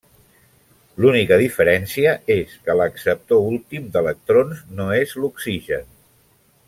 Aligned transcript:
L'única 1.03 1.37
diferència 1.41 2.13
és 2.37 2.55
que 2.69 2.77
l'acceptor 2.79 3.45
últim 3.53 3.85
d'electrons 3.97 4.65
no 4.81 4.89
és 5.05 5.15
l'oxigen. 5.21 5.87